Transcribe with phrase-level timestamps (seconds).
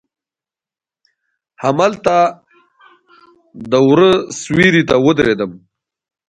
[1.63, 2.15] هملته
[3.71, 5.51] د وره سیوري ته ودریدم.